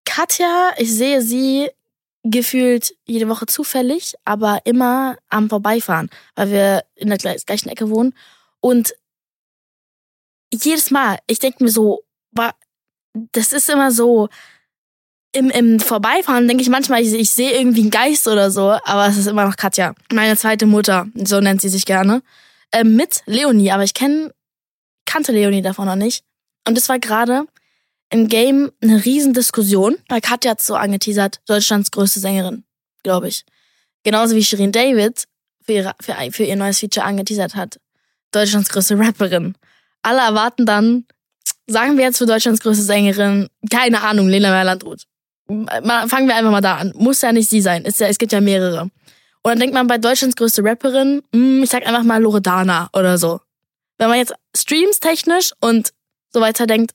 Katja, 0.05 0.71
ich 0.77 0.91
sehe 0.91 1.21
sie 1.21 1.69
gefühlt 2.23 2.95
jede 3.05 3.27
Woche 3.29 3.45
zufällig, 3.45 4.15
aber 4.25 4.61
immer 4.63 5.17
am 5.29 5.49
Vorbeifahren, 5.49 6.09
weil 6.35 6.51
wir 6.51 6.83
in 6.95 7.09
der 7.09 7.17
gleichen 7.17 7.69
Ecke 7.69 7.89
wohnen. 7.89 8.15
Und 8.61 8.95
jedes 10.61 10.91
Mal, 10.91 11.19
ich 11.27 11.39
denke 11.39 11.63
mir 11.63 11.69
so, 11.69 12.03
das 13.31 13.53
ist 13.53 13.69
immer 13.69 13.91
so, 13.91 14.29
im, 15.33 15.49
im 15.49 15.79
Vorbeifahren 15.79 16.47
denke 16.47 16.61
ich 16.61 16.69
manchmal, 16.69 17.01
ich, 17.01 17.13
ich 17.13 17.31
sehe 17.31 17.51
irgendwie 17.51 17.81
einen 17.81 17.89
Geist 17.89 18.27
oder 18.27 18.51
so, 18.51 18.77
aber 18.83 19.07
es 19.07 19.17
ist 19.17 19.27
immer 19.27 19.45
noch 19.45 19.55
Katja. 19.55 19.95
Meine 20.11 20.37
zweite 20.37 20.65
Mutter, 20.65 21.07
so 21.15 21.39
nennt 21.39 21.61
sie 21.61 21.69
sich 21.69 21.85
gerne. 21.85 22.21
Ähm, 22.71 22.95
mit 22.95 23.21
Leonie, 23.25 23.71
aber 23.71 23.83
ich 23.83 23.93
kenn, 23.93 24.31
kannte 25.05 25.31
Leonie 25.31 25.61
davon 25.61 25.87
noch 25.87 25.95
nicht. 25.95 26.23
Und 26.67 26.77
es 26.77 26.87
war 26.87 26.99
gerade 26.99 27.45
im 28.09 28.27
Game 28.27 28.71
eine 28.81 29.03
Riesendiskussion, 29.03 29.97
weil 30.07 30.21
Katja 30.21 30.51
hat 30.51 30.61
so 30.61 30.75
angeteasert, 30.75 31.41
Deutschlands 31.47 31.91
größte 31.91 32.19
Sängerin, 32.19 32.63
glaube 33.01 33.27
ich. 33.27 33.43
Genauso 34.03 34.35
wie 34.35 34.43
Shirin 34.43 34.71
David 34.71 35.25
für, 35.61 35.73
ihre, 35.73 35.95
für, 35.99 36.15
für 36.31 36.43
ihr 36.43 36.55
neues 36.55 36.79
Feature 36.79 37.05
angeteasert 37.05 37.55
hat. 37.55 37.79
Deutschlands 38.31 38.69
größte 38.69 38.97
Rapperin. 38.99 39.55
Alle 40.03 40.19
erwarten 40.19 40.65
dann, 40.65 41.05
sagen 41.65 41.97
wir 41.97 42.05
jetzt 42.05 42.19
für 42.19 42.25
Deutschlands 42.25 42.61
größte 42.61 42.83
Sängerin, 42.83 43.47
keine 43.69 44.01
Ahnung, 44.01 44.27
Lena 44.27 44.49
Meyer-Landrut 44.51 45.07
fangen 45.47 46.27
wir 46.27 46.35
einfach 46.35 46.51
mal 46.51 46.61
da 46.61 46.77
an. 46.77 46.93
Muss 46.95 47.21
ja 47.21 47.31
nicht 47.31 47.49
sie 47.49 47.61
sein. 47.61 47.83
Ist 47.83 47.99
ja, 47.99 48.07
es 48.07 48.17
gibt 48.17 48.31
ja 48.31 48.41
mehrere. 48.41 48.83
Und 48.83 48.91
dann 49.51 49.59
denkt 49.59 49.73
man 49.73 49.87
bei 49.87 49.97
Deutschlands 49.97 50.35
größte 50.35 50.63
Rapperin, 50.63 51.21
mh, 51.31 51.39
hm, 51.39 51.63
ich 51.63 51.69
sag 51.69 51.85
einfach 51.85 52.03
mal 52.03 52.21
Loredana 52.21 52.89
oder 52.93 53.17
so. 53.17 53.41
Wenn 53.97 54.09
man 54.09 54.17
jetzt 54.17 54.33
streams 54.55 54.99
technisch 54.99 55.51
und 55.59 55.91
so 56.31 56.41
weiter 56.41 56.65
denkt, 56.65 56.93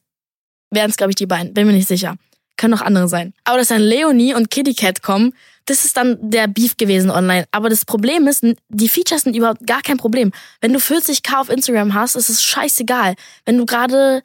wären 0.71 0.91
es, 0.91 0.97
glaube 0.97 1.11
ich, 1.11 1.17
die 1.17 1.27
beiden. 1.27 1.55
Bin 1.55 1.67
mir 1.67 1.73
nicht 1.73 1.89
sicher. 1.89 2.17
Können 2.57 2.75
auch 2.75 2.81
andere 2.81 3.09
sein. 3.09 3.35
Aber 3.45 3.59
dass 3.59 3.69
dann 3.69 3.83
Leonie 3.83 4.35
und 4.35 4.51
Kitty 4.51 4.75
Cat 4.75 5.03
kommen, 5.03 5.35
das 5.69 5.85
ist 5.85 5.97
dann 5.97 6.17
der 6.21 6.47
Beef 6.47 6.77
gewesen 6.77 7.11
online. 7.11 7.45
Aber 7.51 7.69
das 7.69 7.85
Problem 7.85 8.27
ist, 8.27 8.45
die 8.69 8.89
Features 8.89 9.23
sind 9.23 9.37
überhaupt 9.37 9.67
gar 9.67 9.83
kein 9.83 9.99
Problem. 9.99 10.33
Wenn 10.61 10.73
du 10.73 10.79
40k 10.79 11.41
auf 11.41 11.51
Instagram 11.51 11.93
hast, 11.93 12.17
ist 12.17 12.31
es 12.31 12.43
scheißegal. 12.43 13.15
Wenn 13.45 13.59
du 13.59 13.67
gerade 13.67 14.23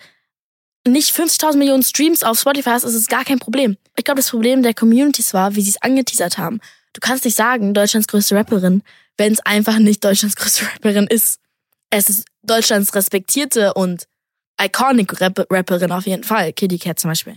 nicht 0.88 1.16
50.000 1.16 1.58
Millionen 1.58 1.84
Streams 1.84 2.24
auf 2.24 2.40
Spotify 2.40 2.70
hast, 2.70 2.86
ist 2.86 2.96
es 2.96 3.08
gar 3.08 3.26
kein 3.26 3.40
Problem. 3.40 3.78
Ich 3.98 4.06
glaube, 4.06 4.20
das 4.20 4.30
Problem 4.30 4.64
der 4.64 4.74
Communities 4.74 5.34
war, 5.34 5.56
wie 5.56 5.62
sie 5.62 5.72
es 5.72 5.82
angeteasert 5.82 6.38
haben. 6.38 6.60
Du 6.94 7.00
kannst 7.02 7.26
nicht 7.26 7.36
sagen, 7.36 7.74
Deutschlands 7.74 8.08
größte 8.08 8.36
Rapperin, 8.36 8.82
wenn 9.18 9.34
es 9.34 9.40
einfach 9.42 9.80
nicht 9.80 10.04
Deutschlands 10.04 10.36
größte 10.38 10.66
Rapperin 10.66 11.08
ist. 11.08 11.40
Es 11.90 12.10
ist 12.10 12.26
Deutschlands 12.44 12.96
respektierte 12.96 13.74
und 13.74 14.06
iconic 14.62 15.20
Rap 15.20 15.46
Rapperin 15.50 15.92
auf 15.92 16.06
jeden 16.06 16.24
Fall. 16.24 16.54
Kitty 16.54 16.78
Cat 16.78 17.00
zum 17.00 17.12
Beispiel. 17.12 17.36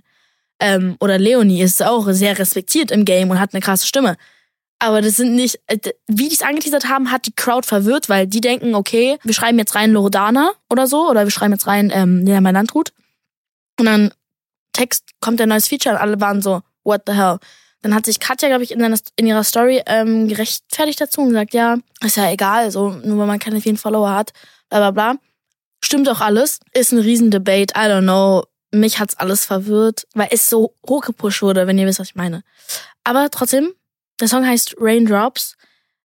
Ähm, 0.60 0.96
oder 1.00 1.18
Leonie 1.18 1.62
ist 1.62 1.82
auch 1.82 2.06
sehr 2.10 2.38
respektiert 2.38 2.90
im 2.90 3.04
Game 3.04 3.30
und 3.30 3.40
hat 3.40 3.52
eine 3.52 3.60
krasse 3.60 3.86
Stimme. 3.86 4.16
Aber 4.78 5.00
das 5.00 5.16
sind 5.16 5.34
nicht, 5.34 5.58
äh, 5.66 5.78
wie 6.06 6.28
die 6.28 6.34
es 6.34 6.42
angeteasert 6.42 6.88
haben, 6.88 7.10
hat 7.10 7.26
die 7.26 7.34
Crowd 7.34 7.66
verwirrt, 7.66 8.08
weil 8.08 8.26
die 8.26 8.40
denken, 8.40 8.74
okay, 8.74 9.18
wir 9.22 9.34
schreiben 9.34 9.58
jetzt 9.58 9.74
rein 9.74 9.92
Loredana 9.92 10.52
oder 10.70 10.86
so, 10.86 11.08
oder 11.08 11.24
wir 11.24 11.30
schreiben 11.30 11.52
jetzt 11.52 11.66
rein 11.66 11.90
ähm, 11.94 12.24
Lena 12.24 12.40
mein 12.40 12.54
Landrut. 12.54 12.92
Und 13.78 13.86
dann 13.86 14.12
Text 14.72 15.10
kommt 15.20 15.40
ein 15.40 15.48
neues 15.48 15.68
Feature 15.68 15.94
und 15.94 16.00
alle 16.00 16.20
waren 16.20 16.42
so, 16.42 16.60
what 16.84 17.02
the 17.06 17.14
hell? 17.14 17.38
Dann 17.82 17.94
hat 17.94 18.04
sich 18.04 18.20
Katja, 18.20 18.48
glaube 18.48 18.64
ich, 18.64 18.72
in, 18.72 18.80
seiner, 18.80 18.98
in 19.16 19.26
ihrer 19.26 19.44
Story 19.44 19.82
ähm, 19.86 20.28
gerechtfertigt 20.28 21.00
dazu 21.00 21.22
und 21.22 21.28
gesagt, 21.28 21.54
ja, 21.54 21.78
ist 22.02 22.16
ja 22.16 22.30
egal, 22.30 22.70
so 22.70 22.90
nur 22.90 23.18
weil 23.18 23.26
man 23.26 23.38
keine 23.38 23.60
vielen 23.60 23.76
Follower 23.76 24.10
hat, 24.10 24.32
bla 24.68 24.78
bla 24.78 24.90
bla. 24.90 25.20
Stimmt 25.82 26.08
auch 26.08 26.20
alles, 26.20 26.60
ist 26.72 26.92
ein 26.92 26.98
riesen 26.98 27.30
Debate, 27.30 27.74
I 27.76 27.88
don't 27.88 28.02
know. 28.02 28.44
Mich 28.72 28.98
hat's 28.98 29.16
alles 29.16 29.44
verwirrt, 29.44 30.06
weil 30.14 30.28
es 30.30 30.48
so 30.48 30.74
hochgepusht 30.86 31.42
wurde, 31.42 31.66
wenn 31.66 31.78
ihr 31.78 31.86
wisst, 31.86 32.00
was 32.00 32.08
ich 32.08 32.14
meine. 32.16 32.42
Aber 33.04 33.30
trotzdem, 33.30 33.72
der 34.20 34.28
Song 34.28 34.46
heißt 34.46 34.76
Raindrops. 34.78 35.56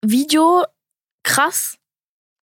Video 0.04 0.64
krass, 1.22 1.76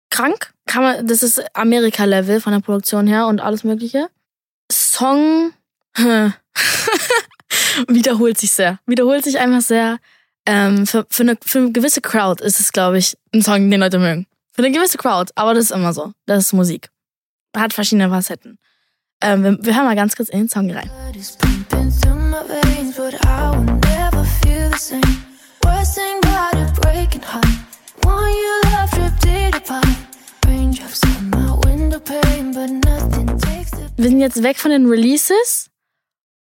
krank. 0.10 0.54
Kann 0.66 0.84
man, 0.84 1.08
das 1.08 1.24
ist 1.24 1.44
Amerika-Level 1.56 2.42
von 2.42 2.54
der 2.54 2.60
Produktion 2.60 3.08
her 3.08 3.28
und 3.28 3.40
alles 3.40 3.64
Mögliche. 3.64 4.10
Song 4.72 5.54
wiederholt 7.88 8.38
sich 8.38 8.52
sehr. 8.52 8.80
Wiederholt 8.86 9.24
sich 9.24 9.40
einfach 9.40 9.62
sehr. 9.62 10.00
Ähm, 10.46 10.86
für, 10.86 11.06
für, 11.10 11.24
eine, 11.24 11.38
für 11.42 11.60
eine 11.60 11.72
gewisse 11.72 12.02
Crowd 12.02 12.44
ist 12.44 12.60
es, 12.60 12.72
glaube 12.72 12.98
ich, 12.98 13.18
ein 13.34 13.42
Song, 13.42 13.70
den 13.70 13.80
Leute 13.80 14.00
mögen. 14.00 14.28
Für 14.54 14.64
eine 14.64 14.72
gewisse 14.72 14.98
Crowd, 14.98 15.32
aber 15.36 15.54
das 15.54 15.66
ist 15.66 15.72
immer 15.72 15.94
so. 15.94 16.14
Das 16.26 16.46
ist 16.46 16.54
Musik. 16.54 16.90
Hat 17.56 17.74
verschiedene 17.74 18.10
Facetten. 18.10 18.60
Ähm, 19.20 19.44
wir, 19.44 19.58
wir 19.66 19.76
hören 19.76 19.86
mal 19.86 19.96
ganz 19.96 20.16
kurz 20.16 20.30
in 20.30 20.42
den 20.42 20.50
Song 20.50 20.70
rein. 20.70 20.90
Wir 33.96 34.10
sind 34.10 34.20
jetzt 34.20 34.44
weg 34.44 34.60
von 34.60 34.72
den 34.72 34.86
Releases 34.86 35.72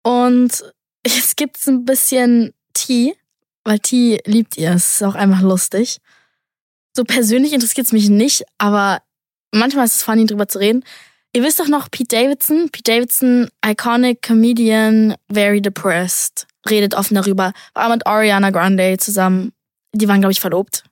und 0.02 0.64
jetzt 1.06 1.38
gibt's 1.38 1.68
ein 1.68 1.86
bisschen 1.86 2.54
Tee, 2.74 3.16
weil 3.64 3.78
Tee 3.78 4.20
liebt 4.26 4.58
ihr. 4.58 4.72
Es 4.72 4.94
ist 4.94 5.04
auch 5.04 5.14
einfach 5.14 5.42
lustig. 5.42 6.00
So 6.96 7.04
persönlich 7.04 7.54
interessiert 7.54 7.86
es 7.86 7.94
mich 7.94 8.10
nicht, 8.10 8.44
aber 8.58 9.04
manchmal 9.52 9.86
ist 9.86 9.96
es 9.96 10.04
funny, 10.04 10.26
drüber 10.26 10.48
zu 10.48 10.58
reden. 10.58 10.84
Ihr 11.36 11.42
wisst 11.42 11.60
doch 11.60 11.68
noch 11.68 11.90
Pete 11.90 12.16
Davidson. 12.16 12.70
Pete 12.70 12.92
Davidson, 12.92 13.50
iconic 13.66 14.22
Comedian, 14.22 15.16
very 15.32 15.62
depressed, 15.62 16.46
redet 16.70 16.94
offen 16.94 17.16
darüber. 17.16 17.54
War 17.74 17.90
mit 17.90 18.06
Ariana 18.06 18.52
Grande 18.52 18.98
zusammen. 18.98 19.52
Die 19.94 20.08
waren, 20.08 20.22
glaube 20.22 20.32
ich, 20.32 20.40
verlobt. 20.40 20.84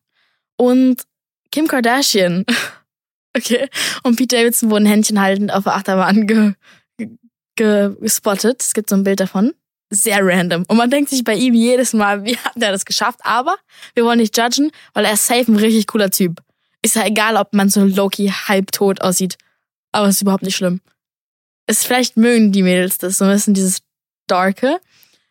Und 0.58 1.04
Kim 1.52 1.68
Kardashian. 1.68 2.46
okay. 3.38 3.70
Und 4.02 4.16
Pete 4.16 4.36
Davidson 4.36 4.72
wurden 4.72 4.88
Händchen 4.88 5.22
haltend 5.22 5.54
auf 5.54 5.66
der 5.66 5.76
Achterbahn 5.76 6.26
ge, 6.26 6.54
ge, 7.56 7.96
gespottet. 8.00 8.64
Es 8.64 8.74
gibt 8.74 8.90
so 8.90 8.96
ein 8.96 9.04
Bild 9.04 9.20
davon. 9.20 9.54
Sehr 9.92 10.26
random. 10.26 10.64
Und 10.68 10.78
man 10.78 10.90
denkt 10.90 11.10
sich 11.10 11.24
bei 11.24 11.36
ihm 11.36 11.54
jedes 11.54 11.94
Mal, 11.94 12.24
wie 12.24 12.38
hat 12.38 12.54
er 12.56 12.72
das 12.72 12.86
geschafft? 12.86 13.20
Aber 13.24 13.58
wir 13.94 14.06
wollen 14.06 14.20
nicht 14.20 14.36
judgen, 14.36 14.72
weil 14.94 15.06
er 15.06 15.14
ist 15.14 15.28
safe 15.28 15.52
ein 15.52 15.58
richtig 15.58 15.86
cooler 15.86 16.10
Typ. 16.10 16.42
Ist 16.82 16.96
ja 16.96 17.06
egal, 17.06 17.36
ob 17.36 17.54
man 17.54 17.70
so 17.70 17.84
Loki 17.84 18.30
halbtot 18.30 19.02
aussieht. 19.02 19.38
Aber 19.92 20.08
es 20.08 20.16
ist 20.16 20.22
überhaupt 20.22 20.44
nicht 20.44 20.56
schlimm. 20.56 20.82
Es 21.68 21.84
vielleicht 21.84 22.18
mögen 22.18 22.52
die 22.52 22.64
Mädels 22.64 22.98
das 22.98 23.18
so 23.18 23.26
ein 23.26 23.32
bisschen 23.32 23.54
dieses 23.54 23.80
Darke. 24.28 24.80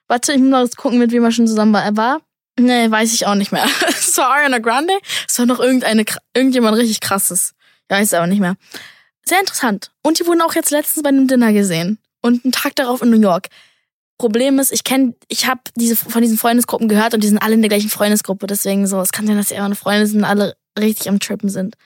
Warte, 0.06 0.32
ich 0.32 0.40
muss 0.40 0.50
mal 0.50 0.68
gucken, 0.70 0.98
mit 0.98 1.12
wem 1.12 1.24
er 1.24 1.32
schon 1.32 1.46
zusammen 1.46 1.72
war. 1.72 1.84
Er 1.84 1.96
war? 1.96 2.20
Nee, 2.58 2.90
weiß 2.90 3.14
ich 3.14 3.26
auch 3.26 3.34
nicht 3.34 3.52
mehr. 3.52 3.64
Es 3.88 4.16
war 4.16 4.34
Ariana 4.34 4.58
Grande. 4.58 4.92
Es 5.28 5.38
war 5.38 5.46
noch 5.46 5.60
irgendeine, 5.60 6.04
irgendjemand 6.34 6.76
richtig 6.76 7.00
krasses. 7.00 7.54
Ich 7.88 7.96
weiß 7.96 8.14
aber 8.14 8.26
nicht 8.26 8.40
mehr. 8.40 8.56
Sehr 9.24 9.40
interessant. 9.40 9.92
Und 10.02 10.18
die 10.18 10.26
wurden 10.26 10.42
auch 10.42 10.54
jetzt 10.54 10.70
letztens 10.70 11.02
bei 11.02 11.08
einem 11.08 11.28
Dinner 11.28 11.52
gesehen. 11.52 11.98
Und 12.22 12.44
einen 12.44 12.52
Tag 12.52 12.74
darauf 12.76 13.02
in 13.02 13.10
New 13.10 13.20
York. 13.20 13.48
Problem 14.18 14.58
ist, 14.58 14.72
ich 14.72 14.84
kenne, 14.84 15.14
ich 15.28 15.46
habe 15.46 15.60
diese 15.76 15.96
von 15.96 16.20
diesen 16.20 16.36
Freundesgruppen 16.36 16.88
gehört 16.88 17.14
und 17.14 17.22
die 17.22 17.28
sind 17.28 17.38
alle 17.38 17.54
in 17.54 17.62
der 17.62 17.70
gleichen 17.70 17.88
Freundesgruppe. 17.88 18.46
Deswegen 18.46 18.86
so, 18.86 19.00
es 19.00 19.12
kann 19.12 19.26
sein, 19.26 19.36
dass 19.36 19.48
die 19.48 19.54
immer 19.54 19.64
eine 19.64 19.76
Freunde 19.76 20.06
sind 20.06 20.18
und 20.18 20.24
alle 20.24 20.56
richtig 20.78 21.08
am 21.08 21.20
Trippen 21.20 21.48
sind. 21.48 21.76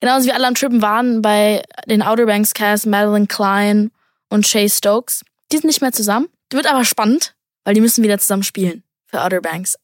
Genauso 0.00 0.26
wie 0.26 0.32
alle 0.32 0.46
am 0.46 0.54
Trippen 0.54 0.82
waren 0.82 1.22
bei 1.22 1.62
den 1.86 2.02
Outer 2.02 2.26
Banks 2.26 2.54
Cast, 2.54 2.86
Madeline 2.86 3.26
Klein 3.26 3.90
und 4.28 4.46
Shay 4.46 4.68
Stokes. 4.68 5.24
Die 5.50 5.56
sind 5.56 5.66
nicht 5.66 5.80
mehr 5.80 5.92
zusammen. 5.92 6.28
Die 6.52 6.56
wird 6.56 6.66
aber 6.66 6.84
spannend, 6.84 7.34
weil 7.64 7.74
die 7.74 7.80
müssen 7.80 8.04
wieder 8.04 8.18
zusammen 8.18 8.42
spielen 8.42 8.82
für 9.06 9.22
Outer 9.22 9.40
Banks. 9.40 9.76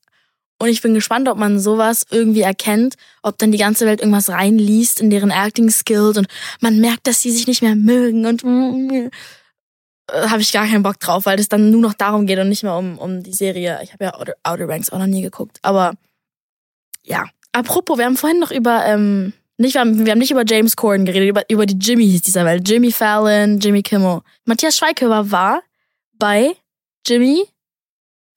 Und 0.58 0.68
ich 0.68 0.82
bin 0.82 0.92
gespannt, 0.92 1.26
ob 1.26 1.38
man 1.38 1.58
sowas 1.58 2.04
irgendwie 2.10 2.42
erkennt, 2.42 2.96
ob 3.22 3.38
dann 3.38 3.50
die 3.50 3.56
ganze 3.56 3.86
Welt 3.86 4.00
irgendwas 4.00 4.28
reinliest 4.28 5.00
in 5.00 5.08
deren 5.08 5.30
Acting 5.30 5.70
Skills 5.70 6.18
und 6.18 6.26
man 6.60 6.80
merkt, 6.80 7.06
dass 7.06 7.22
sie 7.22 7.30
sich 7.30 7.46
nicht 7.46 7.62
mehr 7.62 7.74
mögen 7.74 8.26
und 8.26 8.44
äh, 8.44 9.08
habe 10.12 10.42
ich 10.42 10.52
gar 10.52 10.66
keinen 10.66 10.82
Bock 10.82 11.00
drauf, 11.00 11.24
weil 11.24 11.40
es 11.40 11.48
dann 11.48 11.70
nur 11.70 11.80
noch 11.80 11.94
darum 11.94 12.26
geht 12.26 12.38
und 12.38 12.50
nicht 12.50 12.62
mehr 12.62 12.76
um, 12.76 12.98
um 12.98 13.22
die 13.22 13.32
Serie. 13.32 13.80
Ich 13.82 13.94
habe 13.94 14.04
ja 14.04 14.14
Outer, 14.14 14.34
Outer 14.42 14.66
Banks 14.66 14.90
auch 14.90 14.98
noch 14.98 15.06
nie 15.06 15.22
geguckt. 15.22 15.58
Aber 15.62 15.94
ja. 17.02 17.24
Apropos, 17.52 17.98
wir 17.98 18.04
haben 18.04 18.16
vorhin 18.16 18.38
noch 18.38 18.52
über 18.52 18.84
ähm, 18.86 19.32
nicht, 19.60 19.74
wir 19.74 19.82
haben, 19.82 20.06
wir 20.06 20.12
haben 20.12 20.18
nicht 20.18 20.30
über 20.30 20.44
James 20.46 20.74
Corden 20.74 21.04
geredet, 21.04 21.28
über, 21.28 21.42
über 21.50 21.66
die 21.66 21.78
Jimmys 21.78 22.22
dieser 22.22 22.46
Welt. 22.46 22.66
Jimmy 22.66 22.90
Fallon, 22.90 23.58
Jimmy 23.58 23.82
Kimmel. 23.82 24.22
Matthias 24.46 24.78
Schweighöfer 24.78 25.30
war 25.30 25.62
bei 26.18 26.56
Jimmy 27.06 27.46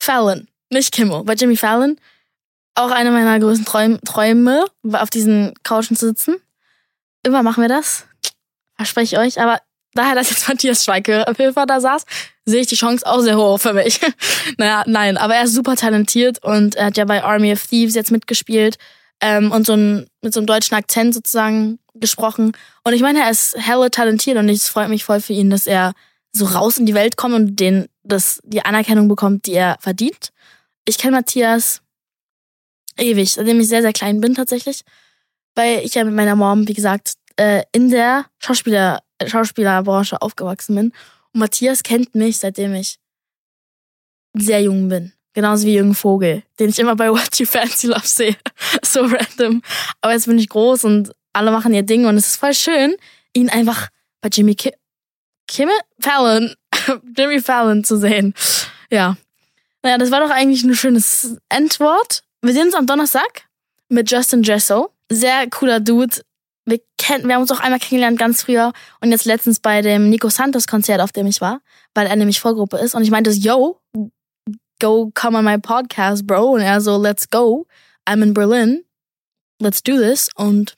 Fallon, 0.02 0.50
nicht 0.70 0.92
Kimmel, 0.92 1.24
bei 1.24 1.34
Jimmy 1.34 1.56
Fallon. 1.56 1.98
Auch 2.76 2.92
eine 2.92 3.12
meiner 3.12 3.40
größten 3.40 3.66
Träum, 3.66 4.02
Träume, 4.02 4.66
auf 4.92 5.10
diesen 5.10 5.54
Couchen 5.64 5.96
zu 5.96 6.08
sitzen. 6.08 6.36
Immer 7.24 7.42
machen 7.42 7.62
wir 7.62 7.70
das. 7.70 8.06
Verspreche 8.76 9.16
ich 9.16 9.22
euch. 9.22 9.42
Aber 9.42 9.62
daher, 9.94 10.16
dass 10.16 10.30
jetzt 10.30 10.50
Matthias 10.50 10.84
Schweighöfer 10.84 11.66
da 11.66 11.80
saß, 11.80 12.06
sehe 12.44 12.62
ich 12.62 12.68
die 12.68 12.76
Chance 12.76 13.06
auch 13.06 13.22
sehr 13.22 13.38
hoch 13.38 13.60
für 13.60 13.74
mich. 13.74 14.02
naja, 14.58 14.84
nein, 14.88 15.16
aber 15.18 15.36
er 15.36 15.44
ist 15.44 15.54
super 15.54 15.78
talentiert 15.78 16.44
und 16.44 16.76
er 16.76 16.88
hat 16.88 16.98
ja 16.98 17.06
bei 17.06 17.24
Army 17.24 17.54
of 17.54 17.66
Thieves 17.66 17.96
jetzt 17.96 18.12
mitgespielt 18.12 18.78
ähm, 19.24 19.52
und 19.52 19.66
so 19.66 19.74
ein, 19.74 20.06
mit 20.22 20.34
so 20.34 20.42
einem 20.42 20.48
deutschen 20.48 20.76
Akzent 20.76 21.14
sozusagen 21.14 21.80
gesprochen. 21.94 22.52
Und 22.84 22.94
ich 22.94 23.02
meine, 23.02 23.22
er 23.22 23.32
ist 23.32 23.56
helle 23.58 23.90
talentiert 23.90 24.38
und 24.38 24.50
es 24.50 24.68
freut 24.68 24.90
mich 24.90 25.06
voll 25.06 25.22
für 25.22 25.32
ihn, 25.32 25.50
dass 25.50 25.66
er 25.66 25.94
so 26.34 26.46
raus 26.46 26.78
in 26.78 26.86
die 26.86 26.94
Welt 26.94 27.16
kommt 27.16 27.34
und 27.34 27.56
den, 27.56 27.88
das, 28.04 28.42
die 28.44 28.66
Anerkennung 28.66 29.08
bekommt, 29.08 29.46
die 29.46 29.54
er 29.54 29.78
verdient. 29.80 30.30
Ich 30.86 30.98
kenne 30.98 31.16
Matthias 31.16 31.82
ewig, 32.98 33.32
seitdem 33.32 33.62
ich 33.62 33.70
sehr, 33.70 33.82
sehr 33.82 33.94
klein 33.94 34.20
bin 34.20 34.36
tatsächlich, 34.36 34.82
weil 35.56 35.80
ich 35.86 35.96
ja 35.96 36.04
mit 36.04 36.14
meiner 36.14 36.36
Mom, 36.36 36.68
wie 36.68 36.74
gesagt, 36.74 37.14
äh, 37.38 37.64
in 37.72 37.90
der 37.90 38.26
Schauspieler, 38.40 39.00
Schauspielerbranche 39.26 40.22
aufgewachsen 40.22 40.76
bin. 40.76 40.86
Und 41.32 41.40
Matthias 41.40 41.82
kennt 41.84 42.14
mich, 42.14 42.40
seitdem 42.40 42.76
ich 42.76 43.00
sehr 44.34 44.62
jung 44.62 44.90
bin. 44.90 45.14
Genauso 45.34 45.66
wie 45.66 45.74
Jürgen 45.76 45.96
Vogel, 45.96 46.44
den 46.60 46.70
ich 46.70 46.80
immer 46.80 46.96
bei 46.96 47.10
What 47.12 47.40
You 47.40 47.46
Fancy 47.46 47.88
Love 47.88 48.06
sehe. 48.06 48.36
so 48.84 49.02
random. 49.02 49.62
Aber 50.02 50.14
jetzt 50.14 50.28
bin 50.28 50.38
ich 50.38 50.50
groß 50.50 50.84
und 50.86 51.12
alle 51.34 51.52
machen 51.52 51.74
ihr 51.74 51.84
Ding 51.84 52.06
und 52.06 52.16
es 52.16 52.28
ist 52.28 52.36
voll 52.38 52.54
schön, 52.54 52.96
ihn 53.34 53.50
einfach 53.50 53.90
bei 54.22 54.30
Jimmy 54.30 54.56
Ki 54.56 54.72
Kimmel? 55.48 55.76
Fallon. 56.00 56.56
Jimmy 57.18 57.42
Fallon 57.42 57.84
zu 57.84 57.98
sehen. 57.98 58.34
Ja. 58.90 59.18
Naja, 59.82 59.98
das 59.98 60.12
war 60.12 60.22
doch 60.22 60.30
eigentlich 60.30 60.64
ein 60.64 60.74
schönes 60.76 61.38
Endwort. 61.50 62.24
Wir 62.42 62.54
sehen 62.54 62.68
uns 62.68 62.76
am 62.76 62.88
Donnerstag 62.88 63.48
mit 63.90 64.10
Justin 64.10 64.44
Jesso. 64.44 64.92
Sehr 65.12 65.50
cooler 65.50 65.80
Dude. 65.80 66.22
Wir, 66.66 66.80
kennen, 66.98 67.28
wir 67.28 67.36
haben 67.36 67.42
uns 67.42 67.52
auch 67.52 67.60
einmal 67.60 67.80
kennengelernt 67.80 68.18
ganz 68.18 68.44
früher 68.44 68.72
und 69.02 69.12
jetzt 69.12 69.26
letztens 69.26 69.60
bei 69.60 69.82
dem 69.82 70.10
Nico 70.10 70.30
Santos 70.30 70.66
Konzert, 70.66 71.02
auf 71.02 71.12
dem 71.12 71.28
ich 71.28 71.42
war, 71.42 71.60
weil 71.94 72.08
er 72.08 72.16
nämlich 72.16 72.40
Vorgruppe 72.40 72.78
ist. 72.78 72.96
Und 72.96 73.04
ich 73.04 73.12
meinte, 73.12 73.32
yo, 73.32 73.82
go 74.80 75.12
come 75.14 75.36
on 75.36 75.46
my 75.46 75.58
podcast, 75.58 76.26
bro. 76.26 76.54
Und 76.54 76.62
er 76.62 76.82
so, 76.82 76.98
let's 76.98 77.30
go. 77.30 77.66
I'm 78.08 78.22
in 78.22 78.34
Berlin. 78.34 78.84
Let's 79.60 79.82
do 79.82 79.98
this. 79.98 80.30
Und 80.36 80.76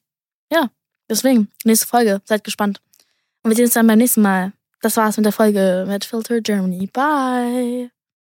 ja, 0.52 0.70
deswegen, 1.10 1.50
nächste 1.64 1.88
Folge. 1.88 2.22
Seid 2.26 2.44
gespannt. 2.44 2.82
Und 3.44 3.52
wir 3.52 3.56
sehen 3.56 3.66
uns 3.66 3.74
dann 3.74 3.88
beim 3.88 3.98
nächsten 3.98 4.22
Mal. 4.22 4.54
Das 4.82 4.98
war's 4.98 5.18
mit 5.18 5.26
der 5.26 5.34
Folge 5.34 5.86
mit 5.88 6.06
Filter 6.06 6.42
Germany. 6.42 6.88
Bye. 6.88 7.95